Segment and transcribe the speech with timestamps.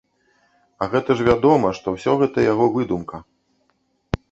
[0.85, 3.23] А гэта ж вядома, што ўсё гэта яго выдумка.